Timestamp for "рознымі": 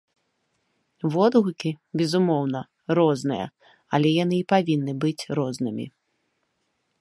5.43-5.85